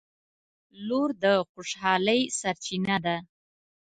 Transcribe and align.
•لور 0.87 1.09
د 1.23 1.25
خوشحالۍ 1.51 2.21
سرچینه 2.39 2.97
ده. 3.05 3.17